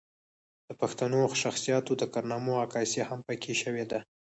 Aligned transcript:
د 0.67 0.69
پښتنو 0.81 1.19
شخصياتو 1.43 1.91
د 1.97 2.03
کارنامو 2.13 2.59
عکاسي 2.65 3.01
هم 3.09 3.19
پکښې 3.27 3.55
شوې 3.61 3.85
ده 3.91 3.99